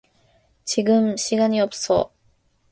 [0.63, 2.09] 지금 시간이 없어